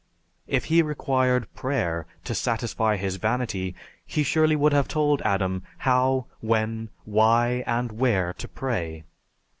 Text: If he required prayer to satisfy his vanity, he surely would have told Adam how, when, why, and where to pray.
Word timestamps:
If 0.47 0.65
he 0.65 0.81
required 0.81 1.53
prayer 1.53 2.07
to 2.23 2.33
satisfy 2.33 2.97
his 2.97 3.17
vanity, 3.17 3.75
he 4.03 4.23
surely 4.23 4.55
would 4.55 4.73
have 4.73 4.87
told 4.87 5.21
Adam 5.21 5.61
how, 5.77 6.25
when, 6.39 6.89
why, 7.05 7.63
and 7.67 7.91
where 7.91 8.33
to 8.39 8.47
pray. 8.47 9.03